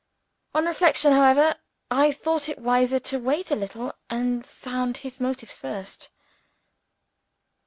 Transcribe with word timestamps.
On 0.55 0.65
reflection, 0.65 1.11
however, 1.11 1.57
I 1.91 2.11
thought 2.11 2.49
it 2.49 2.57
wiser 2.57 2.97
to 2.97 3.19
wait 3.19 3.51
a 3.51 3.55
little 3.55 3.93
and 4.09 4.43
sound 4.43 4.97
his 5.05 5.19
motives 5.19 5.55
first. 5.55 6.09